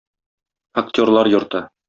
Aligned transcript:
Актерлар 0.83 1.31
йорты. 1.35 1.65